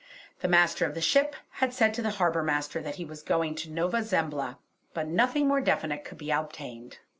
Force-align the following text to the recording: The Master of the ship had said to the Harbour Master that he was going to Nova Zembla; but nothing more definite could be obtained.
The 0.39 0.47
Master 0.47 0.87
of 0.87 0.95
the 0.95 0.99
ship 0.99 1.35
had 1.61 1.75
said 1.75 1.93
to 1.93 2.01
the 2.01 2.09
Harbour 2.17 2.41
Master 2.41 2.81
that 2.81 2.95
he 2.95 3.05
was 3.05 3.21
going 3.21 3.53
to 3.53 3.69
Nova 3.69 4.01
Zembla; 4.01 4.57
but 4.95 5.07
nothing 5.07 5.47
more 5.47 5.61
definite 5.61 6.03
could 6.03 6.17
be 6.17 6.31
obtained. 6.31 6.97